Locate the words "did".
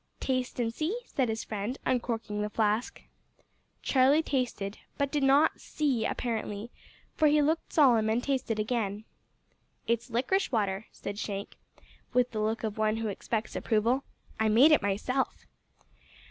5.11-5.21